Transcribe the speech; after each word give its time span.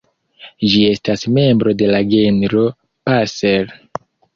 Ĝi 0.71 0.81
estas 0.93 1.27
membro 1.37 1.75
de 1.85 1.93
la 1.95 2.03
genro 2.17 2.67
"Passer". 2.91 3.77